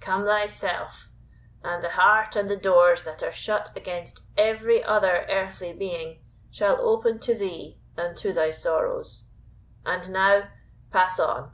Come 0.00 0.24
thyself; 0.24 1.10
and 1.62 1.80
the 1.80 1.90
heart 1.90 2.34
and 2.34 2.50
the 2.50 2.56
doors 2.56 3.04
that 3.04 3.22
are 3.22 3.30
shut 3.30 3.70
against 3.76 4.18
every 4.36 4.82
other 4.82 5.24
earthly 5.30 5.72
being, 5.72 6.24
shall 6.50 6.80
open 6.80 7.20
to 7.20 7.36
thee 7.36 7.78
and 7.96 8.16
to 8.16 8.32
thy 8.32 8.50
sorrows. 8.50 9.26
And 9.84 10.10
now 10.10 10.48
pass 10.90 11.20
on." 11.20 11.52